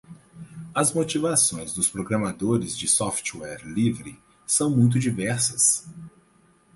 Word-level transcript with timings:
As 0.75 0.91
motivações 0.93 1.75
dos 1.75 1.87
programadores 1.87 2.75
de 2.75 2.87
software 2.87 3.61
livre 3.63 4.19
são 4.47 4.67
muito 4.67 4.97
diversas. 4.99 5.87